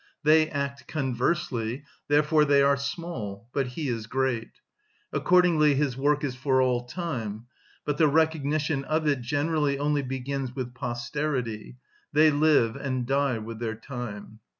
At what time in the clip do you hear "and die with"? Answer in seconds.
12.75-13.59